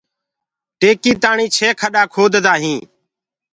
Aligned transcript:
ٽيڪيٚ 0.79 1.19
تآڻي 1.23 1.45
ڇي 1.57 1.69
کڏآ 1.79 2.03
کودآ 2.13 2.53
هينٚ 2.63 2.83